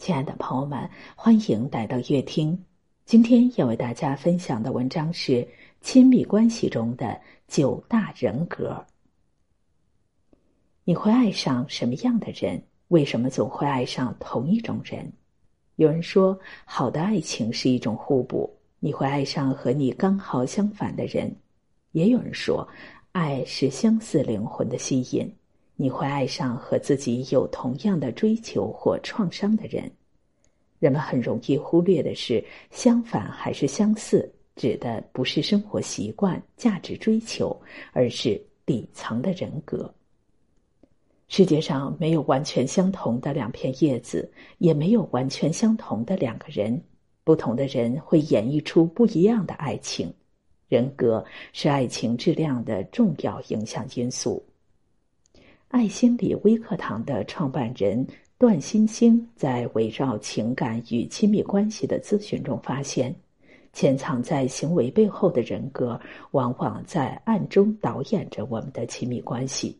[0.00, 2.58] 亲爱的朋友们，欢迎来到乐听。
[3.04, 5.46] 今天要为大家分享的文章是
[5.82, 8.82] 亲密关系中的九大人格。
[10.84, 12.62] 你会爱上什么样的人？
[12.88, 15.12] 为什么总会爱上同一种人？
[15.76, 21.30] 有人说，好的爱情是一种互补，你会爱上和你刚好相反的人；
[21.92, 22.66] 也有人说，
[23.12, 25.30] 爱是相似灵魂的吸引。
[25.80, 29.90] 你会爱上和自己有同样的追求或创伤的人。
[30.78, 37.58] 人们很容易忽略的是，相反还是相似，指的不是生活习惯、价值追求，
[37.94, 39.90] 而是底层的人格。
[41.28, 46.78] 世界上没有完全相同的两片叶子，也没有完全相同的两个人。
[47.24, 50.12] 不同的人会演绎出不一样的爱情。
[50.68, 54.44] 人格是爱情质量的重要影响因素。
[55.70, 58.04] 爱心理微课堂的创办人
[58.36, 63.14] 段欣欣在围绕情感与亲密关系的咨询中发现，
[63.72, 65.98] 潜藏在行为背后的人格，
[66.32, 69.78] 往往在暗中导演着我们的亲密关系。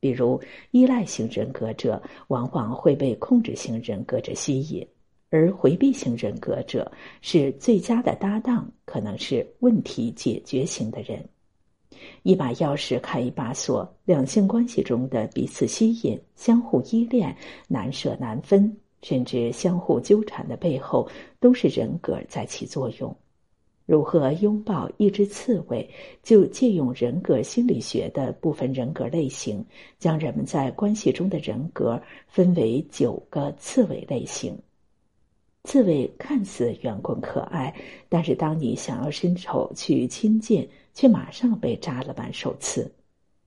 [0.00, 4.88] 比如，依赖型人格者往往会被控制型人格者吸引，
[5.28, 11.22] 而回避型人格者是最佳的搭档，可能是问题解决型的人。
[12.22, 21.08] 一把钥匙开一把锁，两性关系中的彼此吸引、相互依恋、难舍难分，甚至相互纠缠的背后，
[21.40, 23.14] 都是人格在起作用。
[23.86, 25.88] 如何拥抱一只刺猬？
[26.22, 29.64] 就借用人格心理学的部分人格类型，
[29.98, 34.54] 将人们在关系中的人格分为九个刺猬类型。
[35.64, 37.74] 刺猬看似圆滚可爱，
[38.10, 42.92] 但是当你想要伸手去亲近，却马上被扎了满手刺。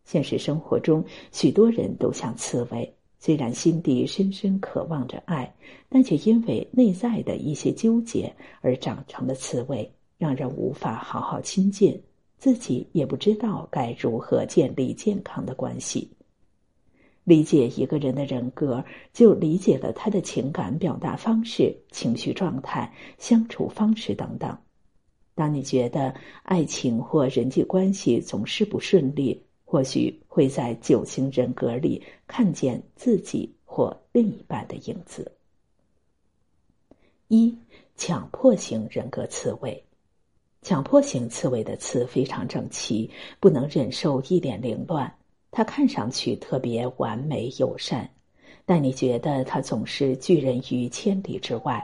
[0.06, 5.54] 现实生活中，许多人都像刺猬，虽然心底深深渴望着爱，
[5.90, 12.02] 但却因为内在的一些纠结而长成了刺猬，让人无法好好亲近，
[12.38, 16.10] 自己也不知道该如何建立健康的关系。
[17.26, 24.58] 理解一个人的人格，就理解了他的情感表达方式、情绪状态、相处方式等等。
[25.34, 35.32] 当你觉得爱情或人际关系总是不顺利，或许会在九型人格里看见自己或另一半的影子。
[37.30, 37.58] 一、
[37.96, 39.82] 强迫型人格刺猬，
[40.62, 43.10] 强迫型刺猬的刺非常整齐，
[43.40, 45.12] 不能忍受一点凌乱。
[45.50, 48.10] 他看上去特别完美友善，
[48.66, 51.82] 但你觉得他总是拒人于千里之外。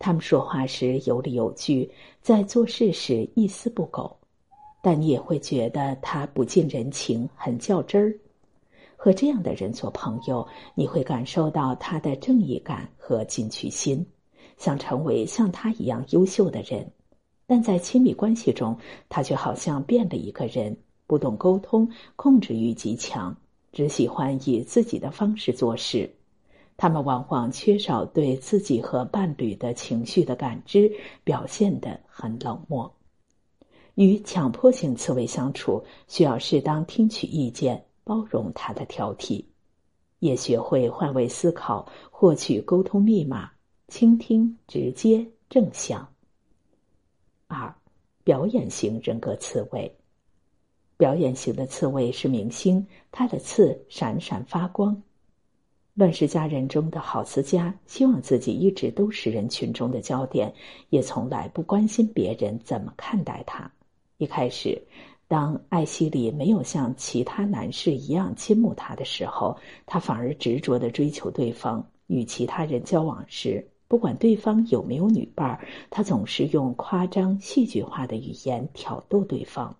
[0.00, 1.88] 他们说话时有理有据，
[2.22, 4.16] 在做事时一丝不苟，
[4.82, 8.18] 但你也会觉得他不近人情，很较真儿。
[8.96, 14.04] 和这样的人做朋友，你会感受到他的正义感和进取心，
[14.56, 16.90] 想成为像他一样优秀的人。
[17.46, 18.74] 但在亲密关系中，
[19.10, 20.74] 他却好像变了一个人，
[21.06, 21.86] 不懂沟通，
[22.16, 23.36] 控制欲极强，
[23.70, 26.10] 只喜欢以自己的方式做事。
[26.80, 30.90] 他们往往缺少对自己和伴侣的情绪的感知，
[31.22, 32.90] 表现得很冷漠。
[33.96, 39.44] 与强迫性刺猬相处，需要适当听取意见，包容他的挑剔，
[40.20, 43.50] 也学会换位思考，获取沟通密码，
[43.88, 46.08] 倾听直接正向。
[47.46, 47.74] 二，
[48.24, 49.98] 表演型人格刺猬。
[50.96, 55.02] 表演型的刺猬是明星，他的刺闪闪发光。
[56.00, 60.50] 乱世佳人中的郝思嘉希望自己一直都是人群中的焦点，
[60.88, 63.70] 也从来不关心别人怎么看待他。
[64.16, 64.82] 一开始，
[65.28, 71.86] 当艾希里没有像其他男士一样倾慕他的时候，他反而执着的追求对方。
[72.06, 79.76] 与其他人交往时，不管对方有没有女伴，他总是用夸张戏剧化的语言挑逗对方。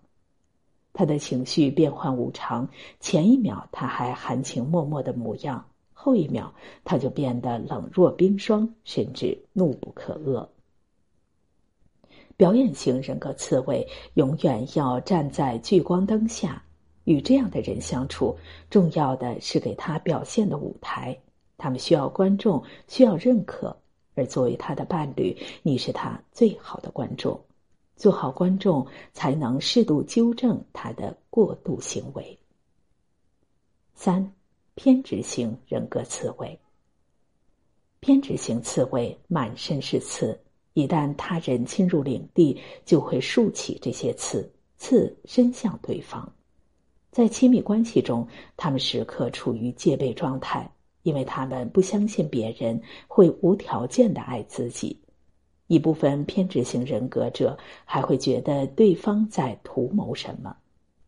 [0.93, 5.65] 他的情绪变幻无常，前一秒他还含情脉脉的模样。
[6.03, 6.51] 后一秒，
[6.83, 10.47] 他就变得冷若冰霜，甚至怒不可遏。
[12.35, 16.63] 表演型人格刺猬永远要站在聚光灯下，
[17.03, 18.35] 与这样的人相处，
[18.67, 21.15] 重要的是给他表现的舞台。
[21.55, 23.77] 他们需要观众，需要认可，
[24.15, 27.39] 而作为他的伴侣，你是他最好的观众。
[27.95, 32.39] 做好观众，才能适度纠正他的过度行为。
[33.93, 34.33] 三。
[34.75, 36.59] 偏执型人格刺猬。
[37.99, 40.39] 偏执型刺猬满身是刺，
[40.73, 46.33] 一旦他人侵入领地，就会竖起这些刺，刺伸向对方。
[47.11, 50.71] 在亲密关系中，他们时刻处于戒备状态，
[51.03, 54.97] 因为他们不相信别人会无条件的爱自己。
[55.67, 60.55] 一部分偏执型人格者还会觉得对方在图谋什么，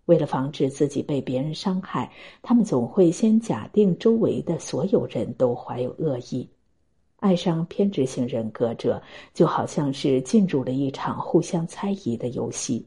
[0.06, 2.12] 为了防止自己被别人伤害，
[2.42, 6.50] 他们总会先假定周围的所有人都怀有恶意。
[7.18, 9.02] 爱上偏执型人格者，
[9.34, 12.86] 就好像是进入了一场互相猜疑的游戏。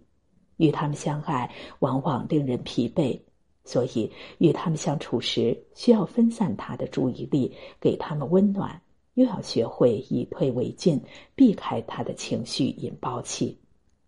[0.59, 3.19] 与他们相爱，往往令人疲惫。
[3.65, 8.71] 所以，与他们相处时，需要分散他的注意力，给他们温暖；
[9.15, 11.03] 又要学会以退为进，
[11.35, 13.59] 避开他的情绪引爆器，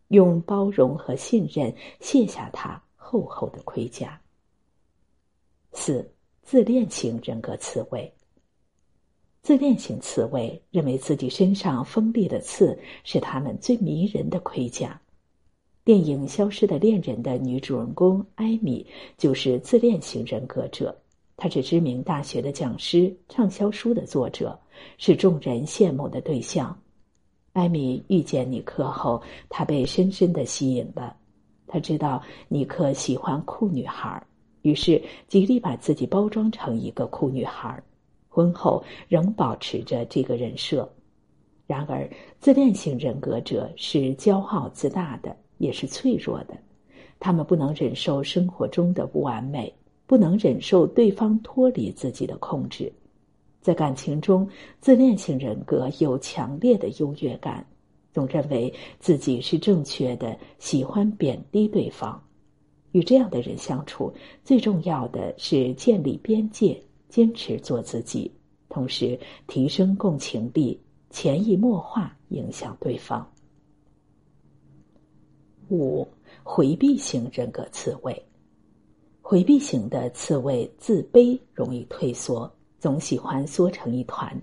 [0.08, 4.20] 用包容和信任卸下他厚厚的盔甲。
[5.72, 6.06] 四、
[6.42, 8.12] 自恋型人格刺猬。
[9.40, 15.00] 自恋型刺猬认为自己身上锋利的刺是他们最迷人的盔甲。
[15.84, 20.94] 电影《消失的恋人》的女主人公艾米就是自恋型人格者。
[21.34, 24.60] 她是知名大学的讲师，畅销书的作者，
[24.98, 26.78] 是众人羡慕的对象。
[27.54, 31.16] 艾米遇见尼克后，她被深深的吸引了。
[31.68, 34.20] 他知道尼克喜欢酷女孩，
[34.62, 37.80] 于是极力把自己包装成一个酷女孩。
[38.28, 40.90] 婚后仍保持着这个人设。
[41.66, 42.10] 然而，
[42.40, 45.36] 自恋型人格者是骄傲自大的。
[45.58, 46.56] 也是脆弱的，
[47.18, 49.74] 他们不能忍受生活中的不完美，
[50.06, 52.92] 不能忍受对方脱离自己的控制。
[53.60, 54.48] 在感情中，
[54.80, 57.66] 自恋型人格有强烈的优越感，
[58.18, 62.20] 总认为自己是正确的，喜欢贬低对方。
[62.90, 64.12] 与这样的人相处，
[64.42, 68.28] 最重要的是建立边界，坚持做自己，
[68.68, 69.16] 同时
[69.46, 73.24] 提升共情力，潜移默化影响对方。
[75.68, 76.04] 五
[76.42, 78.20] 回避型人格刺猬，
[79.22, 84.36] 回避型的刺猬自卑，容易退缩，总喜欢缩成一团。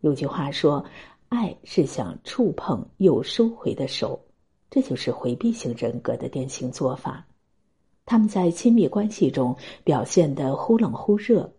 [0.00, 0.84] 有句话说
[1.34, 4.20] ：“爱是想触碰又收回的手。”
[4.70, 7.26] 这就是回避型人格的典型做法。
[8.06, 11.52] 他们在亲密关系中表现的忽冷忽热，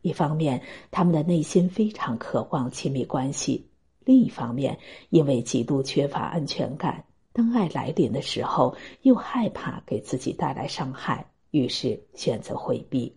[0.00, 3.68] 一方面他们的内心非常渴望亲密关系，
[4.04, 4.78] 另一方面
[5.10, 7.04] 因为极度缺乏安全感。
[7.32, 13.14] 当爱来临的时候，又害怕给自己带来伤害，于是选择回避。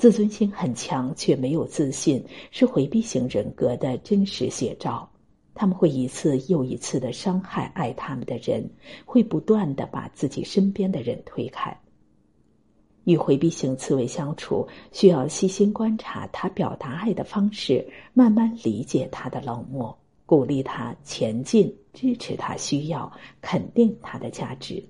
[0.00, 5.06] 自尊心很强却没有自信，是回避型人格的真实写照。
[5.52, 8.66] 他们会一次又一次的伤害爱他们的人，
[9.04, 11.78] 会不断的把自己身边的人推开。
[13.04, 19.94] 与回避型刺猬相处，需要细心观察他表达爱的方式，慢慢理解他的冷漠。
[20.24, 23.12] 鼓励他前进，支持他需要，
[23.42, 24.82] 肯定他的价值。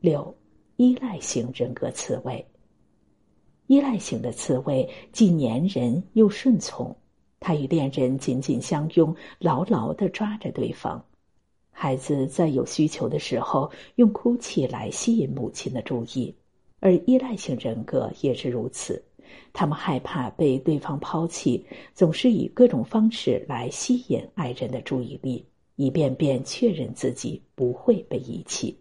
[0.00, 0.36] 六，
[0.74, 2.44] 依赖型人格刺猬。
[3.68, 6.96] 依赖型的刺猬既粘人又顺从，
[7.38, 11.04] 他与恋人紧紧相拥，牢牢的抓着对方。
[11.70, 16.34] 孩子在有需求的时候，用哭泣来吸引母亲的注意，
[16.80, 19.04] 而依赖型人格也是如此。
[19.52, 21.62] 他们害怕被对方抛弃，
[21.92, 25.44] 总是以各种方式来吸引爱人的注意力，
[25.76, 28.74] 一遍遍确认自己不会被遗弃。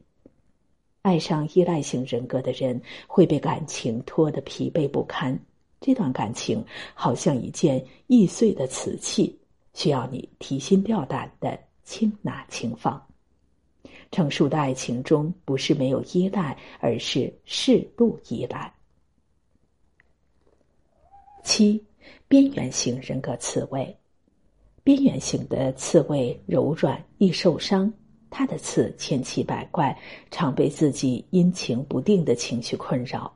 [1.07, 5.39] 爱上依赖型人格的人会被感情拖得疲惫不堪，
[5.79, 6.61] 这段感情
[6.93, 9.39] 好像一件易碎的瓷器，
[9.73, 13.01] 需要你提心吊胆的轻拿轻放。
[14.11, 18.73] 成熟的爱情中，不是没有依赖，而是适度依赖。
[21.41, 21.81] 七，
[22.27, 23.97] 边缘型人格刺猬。
[24.83, 27.93] 边缘型的刺猬柔软易受伤，
[28.37, 29.97] 他的刺千奇百怪，
[30.29, 33.33] 常被自己阴晴不定的情绪困扰。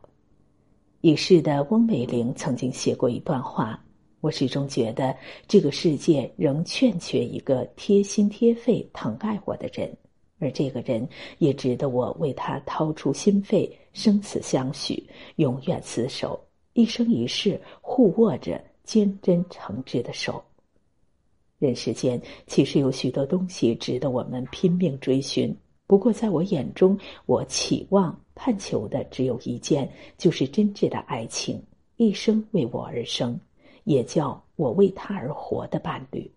[1.02, 3.84] 已逝的翁美玲曾经写过一段话
[4.22, 5.18] ：“我始终觉得
[5.48, 9.92] 这个世界仍欠缺一个贴心贴肺疼爱我的人，
[10.38, 15.04] 而这个人也值得我为他掏出心肺，生死相许，
[15.38, 16.40] 永远厮守。”
[16.74, 20.44] 一生一世互握着坚贞诚挚的手。
[21.62, 29.88] 人世间其实有许多东西值得我们拼命追寻，不过在我眼中，我期望盼求的只有一件，
[30.18, 31.62] 就是真挚的爱情，
[31.98, 33.40] 一生为我而生，
[33.84, 36.32] 也叫我为他而活的伴侣。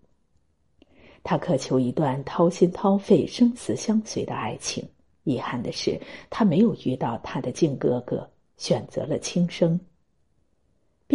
[1.23, 4.87] 他渴求一段掏心掏肺、生死相随的爱情，
[5.23, 9.81] 遗憾的是，他没有遇到他的靖哥哥，选择了轻生。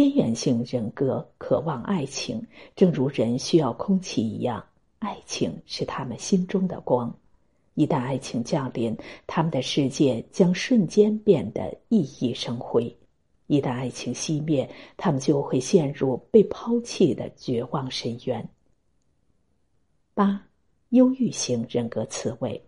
[0.00, 2.42] 边缘性人格渴望爱情，
[2.74, 4.64] 正如人需要空气一样，
[4.98, 7.14] 爱情是他们心中的光。
[7.74, 12.96] 一旦爱情降临，他们的世界将瞬间变得熠熠生辉。
[13.46, 14.66] 一旦爱情熄灭，
[14.96, 18.48] 他们就会陷入被抛弃的绝望深渊。
[20.14, 20.42] 八，
[20.88, 22.58] 忧郁型人格刺猬。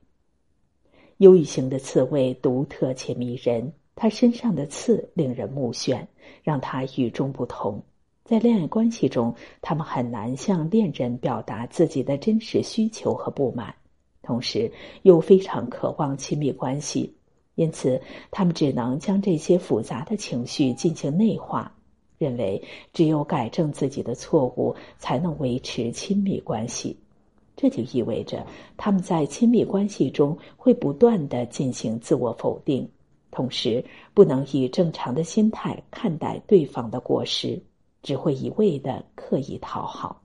[1.16, 6.06] 忧郁型的刺猬独特且迷人，他身上的刺令人目眩，
[6.42, 7.82] 让他与众不同。
[8.25, 13.75] 在恋爱关系中，他们很难向恋人表达自己的真实需求和不满，
[14.22, 14.72] 同时
[15.02, 17.14] 又非常渴望亲密关系。
[17.54, 21.70] 因此，他们只能将这些复杂的情绪进行内化，
[22.16, 22.62] 认为
[22.94, 26.96] 只有改正自己的错误，才能维持亲密关系。
[27.54, 28.46] 这就意味着
[28.78, 32.88] 他们在亲密关系中会不断的进行自我否定，
[33.32, 33.84] 同时
[34.14, 37.60] 不能以正常的心态看待对方的过失，
[38.02, 40.22] 只会一味的刻意讨好。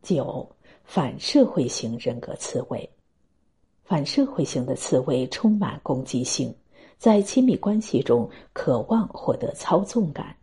[0.00, 0.48] 九，
[0.84, 2.88] 反社会型人格刺猬。
[3.84, 6.54] 反社会型的刺猬充满攻击性，
[6.96, 10.36] 在亲密关系中渴望获得操纵感。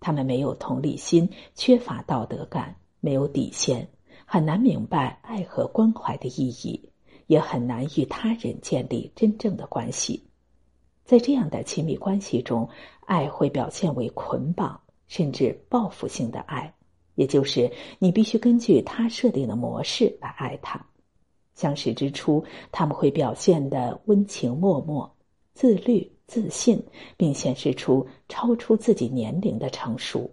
[0.00, 3.86] 他们没有同理心，缺乏道德感，没有底线，
[4.24, 6.88] 很难明白爱和关怀的意义，
[7.26, 10.22] 也很难与他人建立真正的关系。
[11.04, 12.68] 在这样的亲密关系中，
[13.04, 16.74] 爱会表现为捆绑，甚至报复性的爱，
[17.14, 20.84] 也就是你必须根据他设定的模式来爱他。
[21.54, 25.10] 相识之初，他们会表现的温情脉脉、
[25.54, 26.84] 自律、自信，
[27.16, 30.30] 并显示出超出自己年龄的成熟。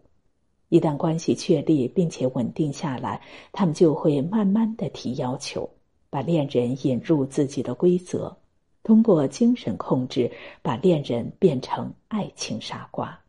[0.69, 3.21] 一旦关系确立并且稳定下来，
[3.51, 5.69] 他们就会慢慢的提要求，
[6.13, 8.37] 把恋人引入自己的规则，
[8.83, 13.19] 通过精神控制把恋人变成爱情傻瓜。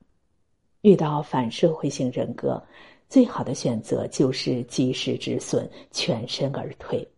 [0.82, 2.62] 遇到反社会性人格，
[3.08, 7.08] 最好的选择就是及时止损，全身而退。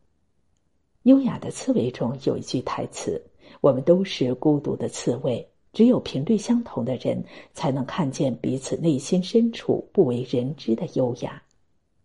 [1.03, 3.21] 优雅的刺猬中有一句台词
[3.61, 7.21] ：“我们都是孤独的刺猬，只有频率相同的人
[7.55, 11.43] 才能看见彼此内心深处不为人知的优雅。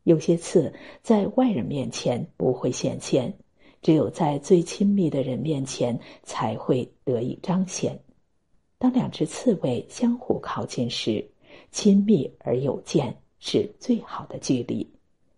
[0.03, 3.32] 有些刺在外人面前不会显现，
[3.81, 8.00] 只有在最亲密的人面前才会得以彰显。
[8.77, 11.29] 当两只刺猬相互靠近时，
[11.71, 14.88] 亲密而有间是最好的距离，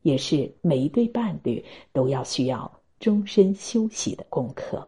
[0.02, 4.88] 也是每一对伴侣都要需要。”终身休息的功课。